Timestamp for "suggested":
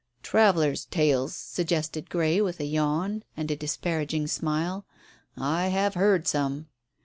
1.35-2.09